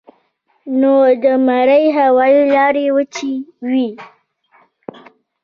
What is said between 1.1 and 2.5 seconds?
د مرۍ هوائي